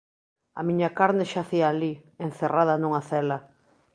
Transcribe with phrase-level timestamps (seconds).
[0.59, 1.93] A miña carne xacía alí,
[2.25, 3.37] encerrada nunha cela.